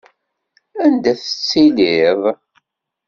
Anda 0.83 1.13
tettiliḍ? 1.21 2.21